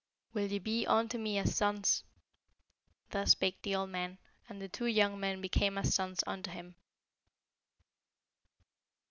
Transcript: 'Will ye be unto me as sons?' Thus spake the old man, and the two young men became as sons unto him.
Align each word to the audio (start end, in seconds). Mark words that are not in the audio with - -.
'Will 0.33 0.47
ye 0.51 0.57
be 0.57 0.83
unto 0.87 1.19
me 1.19 1.37
as 1.37 1.53
sons?' 1.55 2.03
Thus 3.11 3.33
spake 3.33 3.61
the 3.61 3.75
old 3.75 3.91
man, 3.91 4.17
and 4.49 4.59
the 4.59 4.67
two 4.67 4.87
young 4.87 5.19
men 5.19 5.41
became 5.41 5.77
as 5.77 5.93
sons 5.93 6.23
unto 6.25 6.49
him. 6.49 6.73